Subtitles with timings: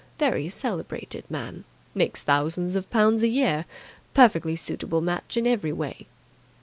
[0.17, 1.63] Very celebrated man!
[1.93, 3.65] Makes thousands of pounds a year.
[4.15, 6.07] Perfectly suitable match in every way."